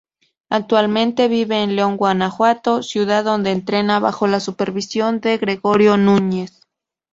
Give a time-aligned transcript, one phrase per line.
[0.49, 6.61] Actualmente vive en León, Guanajuato, ciudad donde entrena bajo la supervisión de Gregorio Núñez.